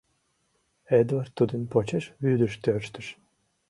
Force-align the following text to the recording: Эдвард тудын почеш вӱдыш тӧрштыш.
Эдвард 0.99 1.31
тудын 1.37 1.61
почеш 1.71 2.05
вӱдыш 2.23 2.53
тӧрштыш. 2.63 3.07